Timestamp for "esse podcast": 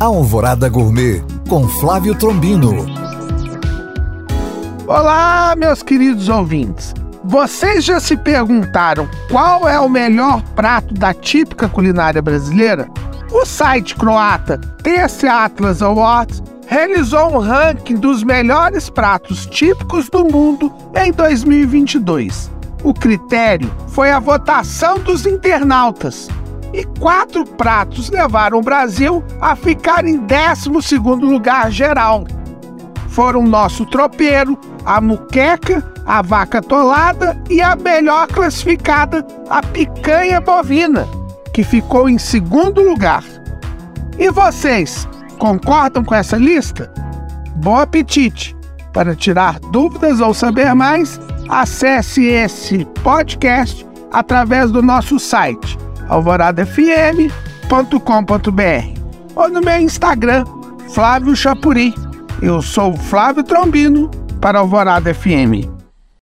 52.24-53.86